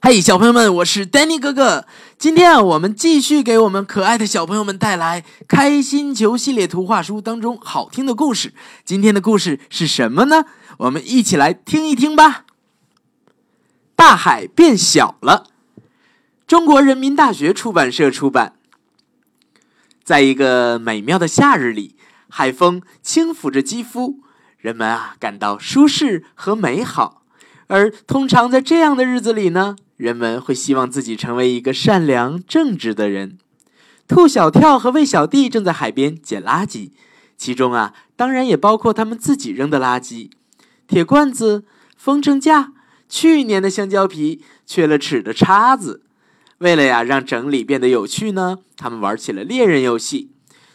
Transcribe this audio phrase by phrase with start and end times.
[0.00, 1.84] 嘿，小朋友们，我是丹尼哥哥。
[2.16, 8.54] 今天啊，我们继续给我们可爱的小朋友们带来《开心球》系列图画书当中好听的故事。
[8.84, 10.44] 今天的故事是什么呢？
[10.78, 12.44] 我们一起来听一听吧。
[13.96, 15.48] 大海变小了，
[16.46, 18.54] 中国人民大学出版社出版。
[20.04, 21.96] 在一个美妙的夏日里，
[22.28, 24.20] 海风轻抚着肌肤，
[24.58, 27.24] 人们啊感到舒适和美好。
[27.66, 33.36] 而通常在这样的日子里呢，人们会希望自己成为一个善良正直的人。
[34.06, 36.92] 兔小跳和魏小弟正在海边捡垃圾，
[37.36, 40.30] 其中啊，当然也包括他们自己扔的垃圾：
[40.86, 41.64] 铁罐子、
[41.96, 42.72] 风筝架、
[43.08, 46.04] 去年的香蕉皮、缺了齿的叉子。
[46.58, 50.30] 为了呀，让整理变得有趣呢，他们玩起了猎人游戏。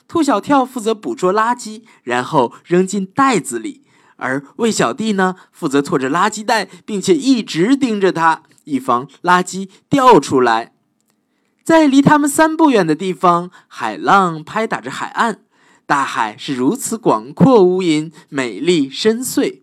[0.07, 3.81] 兔小跳负责捕捉垃圾，然后扔进袋子里。
[4.17, 10.73] 而魏小弟呢，负责拖着垃圾袋，并且一直盯着它，以防垃圾掉出来。
[11.63, 15.39] 在离他们三步远的地方，海浪拍打着海岸，
[15.85, 19.61] 大海是如此广阔无垠、美丽深邃。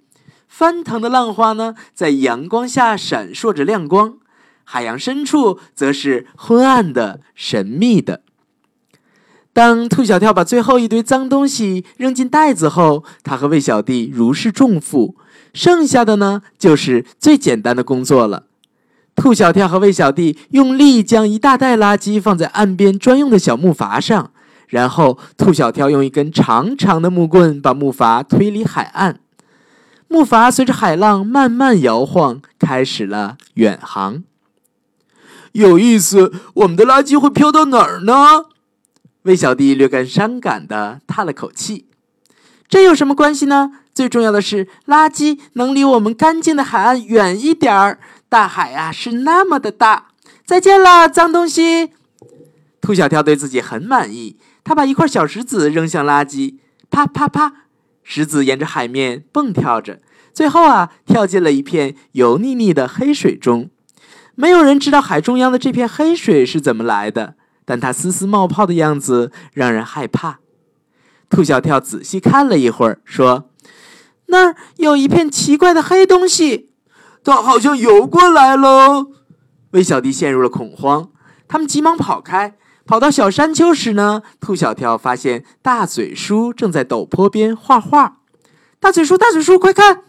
[0.48, 4.18] 翻腾的浪花呢，在阳光下闪烁着亮光，
[4.64, 8.22] 海洋深处则是昏暗的、神秘的。
[9.52, 15.16] 当兔小跳把最后一堆脏东西扔进袋子后，他和魏小弟如释重负。
[15.52, 18.44] 剩下的呢，就是最简单的工作了。
[19.20, 24.30] 兔小跳和魏小弟用力将一大袋垃圾放在岸边专用的小木筏上，
[24.68, 29.20] 然后兔小跳用一根长长的木棍把木筏推离海岸。
[30.08, 34.22] 木筏随着海浪慢慢摇晃，开始了远航。
[35.52, 38.46] 有意思，我们的垃圾会飘到哪儿呢？
[39.24, 41.84] 魏小弟略感伤感地叹了口气
[42.70, 43.72] ：“这有什么关系呢？
[43.92, 47.98] 最重要的是，垃圾能离我们干净的海岸远一点儿。
[48.30, 50.06] 大海啊，是那么的大。
[50.46, 51.90] 再见了，脏东西。”
[52.80, 56.54] 兔小跳对自己很满意，他把一块小石子扔向垃圾，
[56.88, 57.52] 啪啪啪，
[58.02, 60.00] 石子沿着海面蹦跳着，
[60.32, 63.68] 最后啊，跳进了一片油腻腻的黑水中。
[64.34, 67.34] 没有人知道海中央的这片黑水是怎么来的。
[67.66, 70.40] 但它丝丝冒泡的样子让人害怕。
[71.28, 73.48] 兔小跳仔细看了一会儿，说
[74.26, 76.69] ：“那儿有一片奇怪的黑东西，
[77.22, 79.06] 它好像游过来了。”
[79.72, 81.10] 魏小弟陷入了恐慌，
[81.46, 82.56] 他们急忙跑开。
[82.86, 88.16] 跑到小山丘时呢，兔小跳发现大嘴叔正在陡坡边画画。
[88.80, 90.02] 大嘴叔，大嘴叔，快看！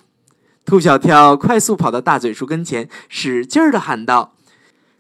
[0.65, 4.33] 兔小跳快速跑到大嘴叔跟前，使劲儿的喊道。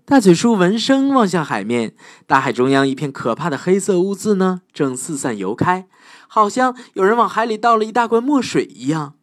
[0.05, 1.95] 大嘴叔闻声望向海面，
[2.27, 5.87] 大海中央一片可怕的黑色污渍呢，正四散游开，
[6.27, 9.13] 好像有人往海里倒了一大罐墨水一样。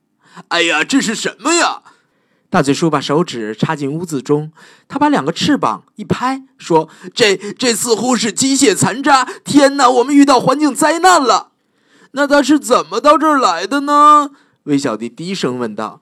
[0.49, 1.83] 哎呀，这是什么呀？
[2.51, 4.53] 大嘴叔把手指插进屋子中，
[4.89, 9.25] 他把两个翅膀一拍，说：“这这似乎是机械残渣！
[9.45, 11.53] 天哪，我们遇到环境灾难了！”
[12.13, 14.31] 那他是怎么到这儿来的呢？
[14.63, 16.01] 魏小弟低声问道。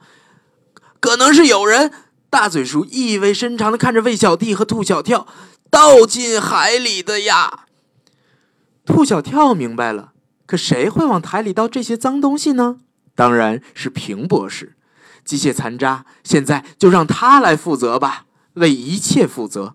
[1.01, 1.93] “可能是有人。”
[2.31, 5.27] 大嘴叔意味深长的看着魏小弟和兔小跳，
[5.71, 7.65] 倒进海里的呀。
[8.85, 10.13] 兔小跳明白了，
[10.45, 12.79] 可谁会往海里倒这些脏东西呢？
[13.15, 14.76] 当然是平博士。
[15.27, 19.75] 机械残渣，现在就让他来负责吧，为一切负责。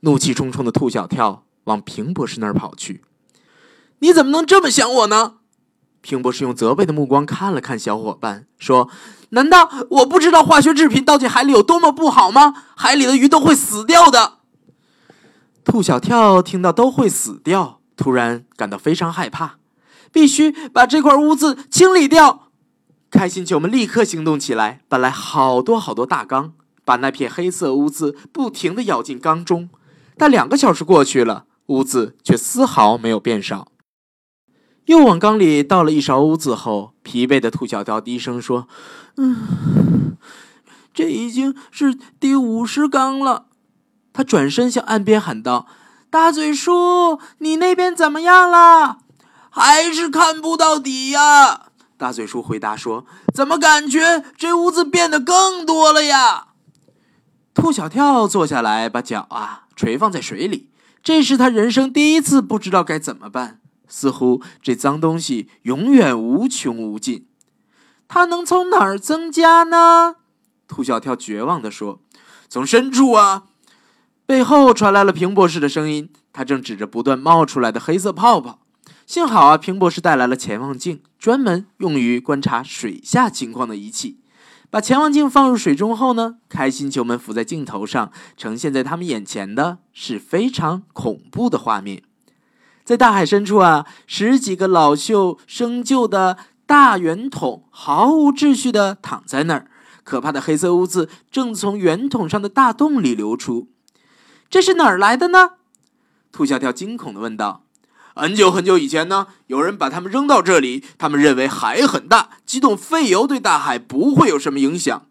[0.00, 3.04] 怒气冲冲的兔小跳往平博士那儿跑去。
[4.00, 5.34] 你怎么能这么想我呢？
[6.00, 8.90] 平博士用责备的目光看了看小伙伴，说。
[9.30, 12.54] 难道我不知道化学制品倒进海里有多么不好吗？
[12.76, 14.34] 海里的鱼都会死掉的。
[15.64, 19.56] 兔小跳听到都会死掉，突然感到非常害怕，
[20.12, 22.45] 必须把这块污渍清理掉。
[23.16, 26.52] 开心球们立刻行动起来，搬来好多好多大缸，
[26.84, 29.70] 把那片黑色污渍不停地舀进缸中。
[30.18, 33.68] 但两个小时过去了，污渍却丝毫没有变少。
[34.84, 38.68] 又往缸里倒了一勺污渍后，疲惫的兔小跳低声说
[39.16, 40.16] ：“嗯，
[40.92, 43.46] 这已经是第五十缸了。”
[44.12, 45.66] 他转身向岸边喊道
[46.10, 48.98] ：“大嘴叔，你那边怎么样了？
[49.50, 51.62] 还是看不到底呀？”
[51.98, 56.48] 大嘴叔回答说：“怎么感觉这屋子变得更多了呀？”
[57.54, 60.70] 兔小跳坐下来，把脚啊垂放在水里，
[61.02, 63.60] 这是他人生第一次不知道该怎么办。
[63.88, 67.28] 似乎这脏东西永远无穷无尽，
[68.08, 70.16] 它能从哪儿增加呢？
[70.66, 72.00] 兔小跳绝望地说
[72.50, 73.44] ：“从深处啊！”
[74.26, 78.58] 背后传来了平博士的声音，他正指着不断冒出来的黑色泡泡。
[79.06, 84.18] 幸好啊，平博士带来了潜望镜，专门用于观察水下情况的仪器。
[84.68, 92.02] 把潜望镜放入水中后呢，开心球们浮在镜头上，呈现在他们眼前的是非常恐怖的画面。
[92.82, 96.36] 在大海深处啊，十几个老旧生旧的
[96.66, 99.70] 大圆筒毫无秩序的躺在那儿，
[100.02, 103.68] 可怕的黑色污渍正从圆筒上的大洞里流出。
[104.50, 105.52] 这是哪儿来的呢？
[106.32, 107.65] 兔小跳惊恐的问道。
[108.18, 110.82] 很久很久以前呢，有人把它们扔到这里。
[110.96, 115.04] 他们认为海很大，几桶废油对大海不会有什么影响。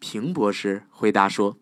[0.00, 1.58] 平博士回答说：“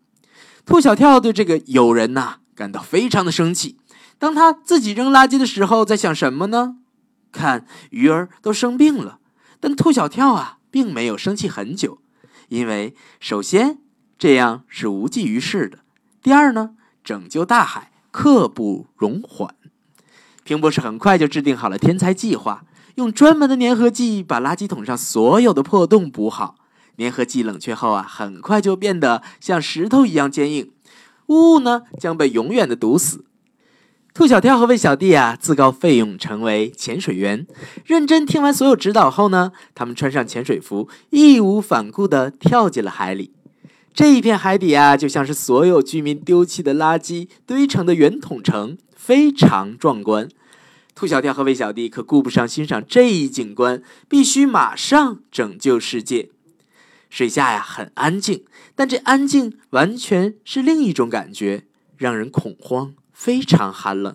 [0.64, 3.76] 兔小跳对这个友人呐感到非常的生气。
[4.18, 6.76] 当他自己扔垃圾的时候，在想什么呢？
[7.32, 9.18] 看鱼儿都生病了，
[9.60, 11.98] 但兔小跳啊并没有生气很久，
[12.48, 13.80] 因为首先
[14.18, 15.80] 这样是无济于事的，
[16.22, 16.70] 第二呢，
[17.04, 19.54] 拯救大海刻不容缓。”
[20.48, 22.64] 平博士很快就制定好了天才计划，
[22.94, 26.54] 用专门的粘合剂把垃圾桶上所有的破洞补好。
[26.96, 30.72] 粘合剂冷却后啊，很快就变得像石头一样坚硬，
[31.26, 33.26] 污物呢将被永远的堵死。
[34.14, 37.46] 兔小跳和魏小弟啊，自告奋勇成为潜水员。
[37.84, 43.34] 认真听完所有指导后呢，他们穿上潜水服，义无反顾地跳进了海里。
[43.92, 50.28] 这一片海底啊，就像是所有居民丢弃的垃圾堆成的圆筒城，非常壮观。
[50.94, 56.28] 兔小跳和魏小弟可顾不上欣赏这一景观，必须马上拯救世界。
[57.08, 58.44] 水下呀很安静，
[58.74, 61.64] 但这安静完全是另一种感觉，
[61.96, 64.14] 让人恐慌，非常寒冷。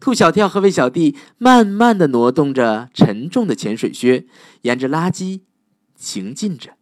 [0.00, 4.26] 兔小跳和魏小弟慢慢的挪动着沉重的潜水靴，
[4.62, 5.42] 沿着垃圾
[5.94, 6.72] 行进着。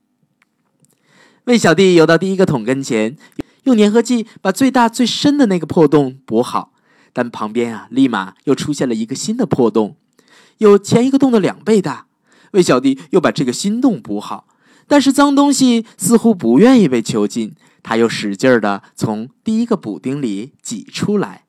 [1.45, 3.19] 魏小弟游到第一个桶跟前，
[3.65, 6.73] 用粘合剂把最大最深的那个破洞补好。
[7.17, 9.97] 但旁边啊，立马又出现了一个新的破洞，
[10.59, 12.09] 有前一个洞的两倍大。
[12.51, 14.47] 魏小弟又把这个新洞补好，
[14.87, 21.45] 但是脏东西似乎不愿意被囚禁，他又使劲儿的从第一个补丁里挤出来。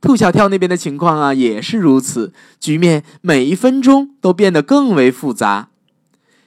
[0.00, 5.68] 兔小跳那边的情况啊，也是如此，局面每一分钟都变得更为复杂。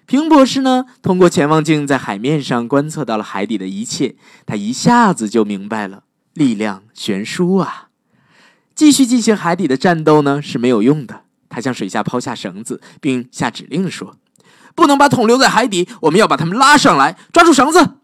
[0.05, 6.03] 平博士呢，通过潜望镜在海面上观测到了海底的一切，他一下子就明白了，
[6.33, 7.88] 力量悬殊啊。
[8.79, 11.23] 继续进行海底的战斗呢是没有用的。
[11.49, 14.15] 他向水下抛下绳子，并下指令说
[14.73, 17.95] ：“不能把桶留在海底，我们要把它们拉上来，抓住绳子。”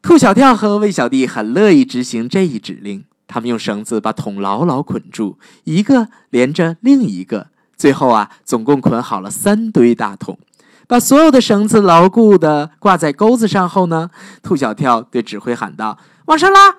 [0.00, 3.06] 兔小跳和魏小弟很乐意执行这一指令。
[3.26, 10.38] 他们用绳子把桶牢牢捆住，一个连着另一个，最后啊，总共捆好了三堆大桶。
[10.86, 14.10] 把所有的绳子牢固的挂在钩子上后呢，
[14.44, 16.76] 兔小跳对指挥喊道：“往上拉！”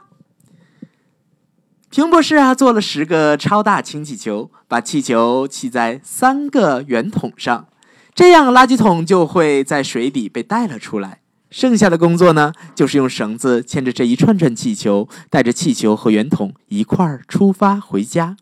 [1.95, 7.69] 平博士啊，做了十个超大氢气球，把气球砌在三个圆筒上，
[8.13, 11.21] 这样垃圾桶就会在水底被带了出来。
[11.49, 18.35] 剩下的工作呢，就是用绳子牵着这一串串气球，带着气球和圆筒一块儿出发回家。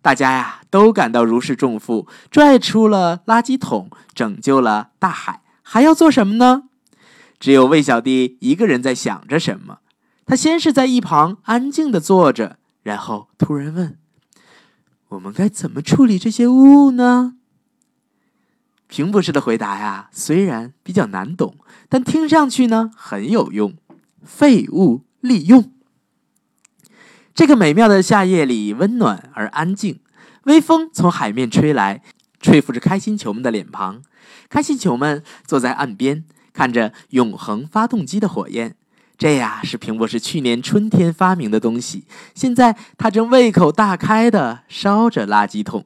[0.00, 5.42] 大家呀，都感到如释重负，拽出了垃圾桶，拯救了大海。
[5.60, 6.62] 还要做什么呢？
[7.38, 9.80] 只有魏小弟一个人在想着什么。
[10.24, 12.56] 他先是在一旁安静的坐着。
[12.82, 13.98] 然后突然问
[15.08, 17.36] ：“我们该怎么处理这些污物呢？”
[18.88, 21.56] 平博士的回答呀，虽然比较难懂，
[21.88, 23.74] 但听上去呢很有用。
[24.22, 25.72] 废物利用。
[27.34, 30.00] 这个美妙的夏夜里，温暖而安静，
[30.44, 32.02] 微风从海面吹来，
[32.40, 34.02] 吹拂着开心球们的脸庞。
[34.48, 38.76] 开心球们坐在岸边，看着永恒发动机的火焰。
[39.18, 42.04] 这呀是平博士去年春天发明的东西，
[42.34, 45.84] 现在他正胃口大开的烧着垃圾桶，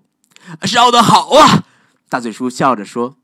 [0.63, 1.65] 烧得好啊！
[2.09, 3.17] 大嘴叔笑着说。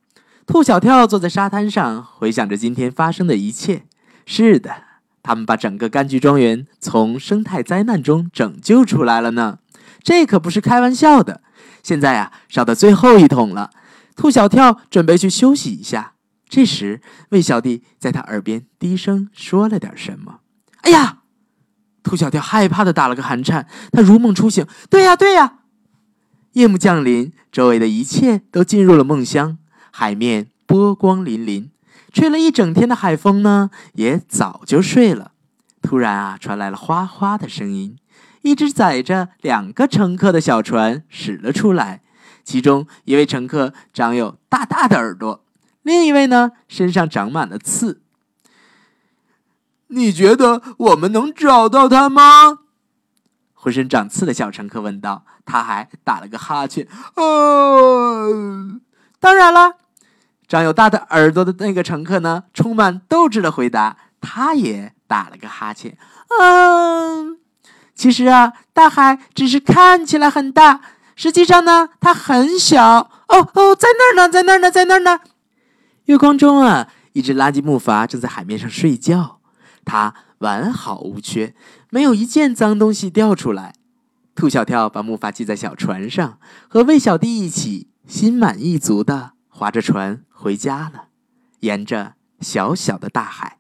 [0.45, 3.85] 兔小跳坐在沙滩上，回想着今天发生的一切。
[4.27, 4.83] 是的，
[5.23, 9.61] 他们把整个柑橘庄园从生态灾难中拯救出来了呢，
[10.03, 11.41] 这可不是开玩笑的。
[11.83, 13.71] 现在呀，烧到最后一桶了，
[14.17, 16.13] 兔小跳准备去休息一下。
[16.53, 20.41] 这时，魏小弟在他耳边低声说了点什么。
[20.85, 21.23] “哎呀！”
[22.05, 24.67] 兔小跳害怕的打了个寒颤，他如梦初醒。
[24.91, 25.61] “对呀，对呀！”
[26.53, 29.57] 夜幕降临，周围的一切都进入了梦乡。
[29.91, 31.71] 海面波光粼粼，
[32.13, 35.33] 吹了一整天的海风呢，也早就睡了。
[35.81, 37.97] 突然啊，传来了哗哗的声音，
[38.43, 42.03] 一只载着两个乘客的小船驶了出来，
[42.45, 45.42] 其中一位乘客长有大大的耳朵。
[45.83, 48.03] 另一位呢，身上长满了刺。
[49.89, 52.59] 你觉得我们能找到他吗？
[53.53, 55.25] 浑身长刺的小乘客问道。
[55.45, 56.87] 他还打了个哈欠。
[57.17, 58.81] 哦，
[59.19, 59.75] 当然了，
[60.47, 65.99] 长有大的耳朵的那个乘客呢，充满斗志的回答，他也打了个哈欠。
[66.41, 67.39] 嗯，
[67.93, 70.81] 其实啊，大海只是看起来很大，
[71.17, 73.11] 实际上呢，它很小。
[73.27, 75.19] 哦哦，在那儿呢，在那儿呢，在那儿呢。
[76.07, 79.41] 月光中啊，一只垃圾木筏正在海面上睡觉，
[79.85, 81.55] 它完好无缺，
[81.91, 83.75] 没有一件脏东西掉出来。
[84.35, 91.05] 兔小跳把木筏系在小船上，和魏小弟一起心满意足地划着船回家了，
[91.61, 93.59] 沿着小小的大海。